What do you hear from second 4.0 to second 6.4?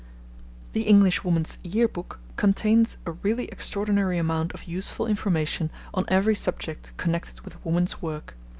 amount of useful information on every